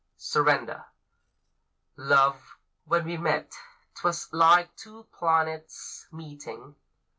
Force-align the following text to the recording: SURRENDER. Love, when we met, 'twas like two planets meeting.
SURRENDER. 0.17 0.83
Love, 1.95 2.57
when 2.85 3.05
we 3.05 3.17
met, 3.17 3.53
'twas 3.93 4.33
like 4.33 4.75
two 4.75 5.03
planets 5.13 6.07
meeting. 6.11 6.73